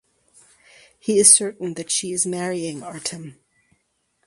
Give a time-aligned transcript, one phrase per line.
[0.97, 3.35] He is certain that she is marrying Artem.